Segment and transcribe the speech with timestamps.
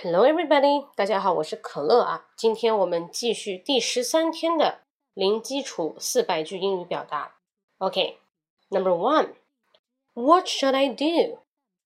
[0.00, 0.86] Hello, everybody！
[0.96, 2.24] 大家好，我是可乐啊。
[2.34, 4.78] 今天我们继续第十三天的
[5.12, 7.34] 零基础四百句英语表达。
[7.76, 11.40] OK，Number、one，What should I do?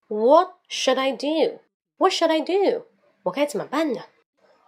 [0.07, 1.59] What should I do?
[1.97, 2.85] What should I do?
[3.25, 4.03] 我该怎么办呢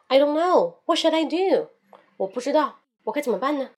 [0.09, 0.75] ？I don't know.
[0.85, 1.69] What should I do?
[2.17, 3.71] 我不知道，我该怎么办呢？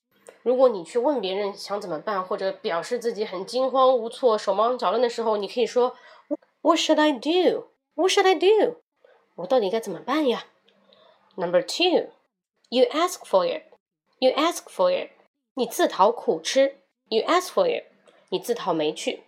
[0.43, 5.95] 如果你去问别人想怎么办，或者表示自己很惊慌无措、手忙脚乱的时候，你可以说
[6.63, 7.69] What should I do?
[7.95, 8.81] What should I do?
[9.41, 10.45] 我到底该怎么办呀
[11.37, 12.11] ？Number two,
[12.69, 13.63] you ask for it.
[14.19, 15.13] You ask for it.
[15.55, 16.77] 你自讨苦吃。
[17.09, 17.85] You ask for it.
[18.29, 19.23] 你自讨没趣。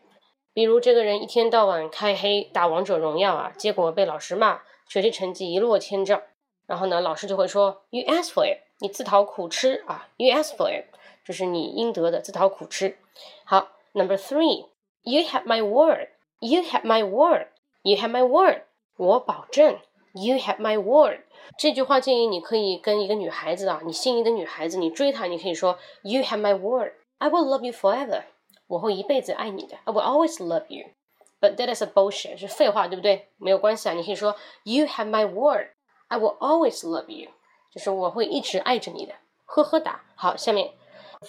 [0.52, 6.22] 比如这个人一天到晚开黑打王者荣耀啊，结果被老师骂，学习成绩一落千丈。
[6.66, 8.58] 然后呢，老师就会说，You ask for it.
[8.80, 10.08] 你自讨苦吃啊。
[10.18, 10.84] You ask for it.
[11.24, 12.98] 这是你应得的，自讨苦吃。
[13.44, 14.66] 好，Number three,
[15.04, 16.08] you have my word.
[16.40, 17.46] You have my word.
[17.82, 18.64] You have my word.
[18.96, 19.78] 我保证。
[20.12, 21.20] You have my word。
[21.58, 26.92] 这句话建议你可以跟一个女孩子啊，你心仪的女孩子，你追她，你可以说 You have my word。
[27.18, 28.24] I will love you forever。
[28.66, 29.76] 我会一辈子爱你的。
[29.84, 30.86] I will always love you。
[31.40, 33.28] But that is a bullshit，是废话，对不对？
[33.36, 35.68] 没有关系啊，你可以说 You have my word。
[36.08, 37.30] I will always love you。
[37.72, 39.14] 就是我会一直爱着你的。
[39.46, 40.02] 呵呵哒。
[40.14, 40.72] 好，下面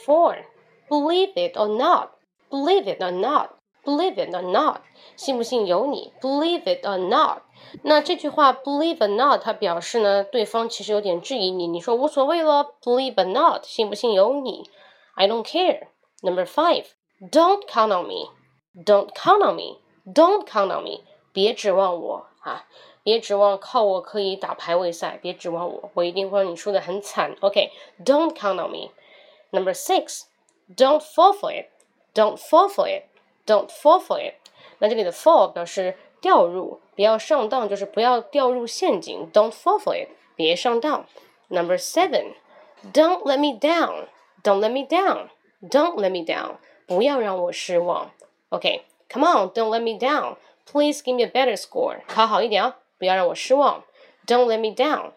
[0.05, 0.43] Four。
[0.89, 2.09] Believe it or not。
[2.49, 3.51] Believe it or not。
[3.84, 4.82] Believe it or not，
[5.16, 6.12] 信不信由你。
[6.20, 7.42] Believe it or not，
[7.82, 11.66] 那这句话 believe or not，它表示呢，对方其实有点质疑你。
[11.66, 14.68] 你说无所谓了，believe or not，信不信由你。
[15.14, 21.00] I don't care。Number five，don't count on me。Don't count on me。Don't count on me。
[21.32, 22.66] 别指望我啊，
[23.02, 27.34] 别指望靠我可以打排位赛，别指望我，我一定会让你输得很惨。
[27.40, 33.04] OK，don't count on me。Number six，don't fall for it。Don't fall for it。
[33.46, 34.34] Don't fall for it。
[34.78, 39.30] 那这里的 fall 表示掉入，不要上当，就是不要掉入陷阱。
[39.32, 41.06] Don't fall for it，别上当。
[41.48, 46.56] Number seven，Don't let me down。Don't let me down。Don't let me down。
[46.86, 48.12] 不要让我失望。
[48.50, 52.00] OK，Come on，Don't let me down。Please give me a better score。
[52.06, 53.84] 考好一点啊，不要让我失望。
[54.26, 55.12] Don't let me down。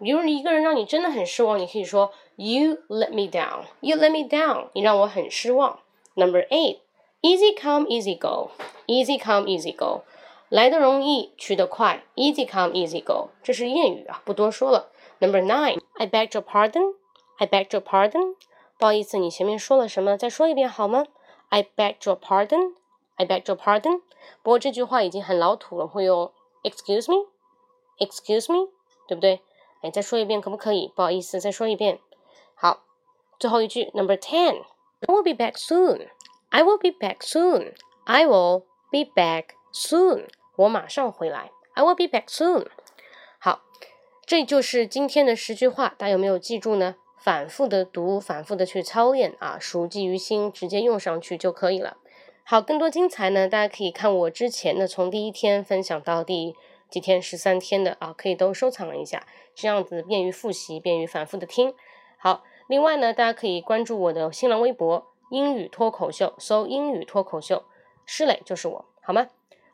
[0.00, 4.68] 如果一个人让你真的很失望，你可以说 You let me down。You let me down。
[4.74, 5.80] 你让我很失望。
[6.14, 6.80] Number eight。
[7.22, 8.50] Easy come, easy go.
[8.86, 10.02] Easy come, easy go.
[10.48, 12.04] 来的容易，去得快。
[12.14, 13.30] Easy come, easy go.
[13.42, 14.90] 这是谚语啊，不多说了。
[15.18, 15.80] Number nine.
[15.94, 16.94] I beg your pardon.
[17.38, 18.36] I beg your pardon.
[18.78, 20.16] 不好意思，你前面说了什么？
[20.16, 21.04] 再说一遍好吗？
[21.48, 22.74] I beg your pardon.
[23.16, 24.02] I beg your pardon.
[24.42, 27.26] 不过这句话已经很老土了，会用 Excuse me.
[27.98, 28.70] Excuse me，
[29.08, 29.40] 对不对？
[29.82, 30.92] 哎，再说一遍可不可以？
[30.94, 31.98] 不好意思，再说一遍。
[32.54, 32.84] 好，
[33.38, 33.90] 最后一句。
[33.94, 34.62] Number ten.
[35.00, 36.08] I will be back soon.
[36.53, 37.73] I will be back soon.
[38.03, 40.27] I will be back soon.
[40.55, 41.49] 我马上回来。
[41.73, 42.67] I will be back soon.
[43.39, 43.63] 好，
[44.23, 46.93] 这就是今天的十句话，大家有没有记住呢？
[47.17, 51.97] 反复的读，反复的去操练啊，熟记于心，直接用上去就可以了。
[52.43, 56.55] 好，更多精彩呢，大家可以看我之前的，从第一天分享到第
[56.87, 59.25] 几天，十三天的啊，可以都收藏一下，
[59.55, 61.73] 这样子便于复习，便于反复的听。
[62.19, 65.07] 好，另外呢，大家可以关注我的新浪微博。
[65.33, 67.63] 英语脱口秀，搜英语脱口秀，
[68.05, 69.27] 施磊就是我，好吗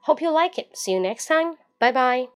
[0.05, 0.73] ？Hope you like it.
[0.73, 1.57] See you next time.
[1.79, 2.27] Bye bye.